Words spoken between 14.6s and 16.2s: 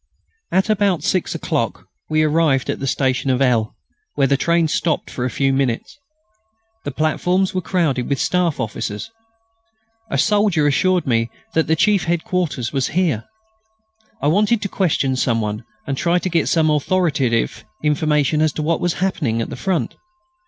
to question some one and try